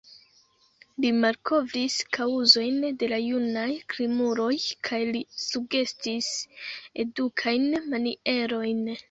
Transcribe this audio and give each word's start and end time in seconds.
Li 1.03 1.09
malkovris 1.17 1.97
kaŭzojn 2.17 2.79
de 3.03 3.09
la 3.11 3.19
junaj 3.25 3.67
krimuloj 3.95 4.49
kaj 4.89 5.01
li 5.11 5.23
sugestis 5.45 6.33
edukajn 7.07 7.71
manierojn. 7.95 8.85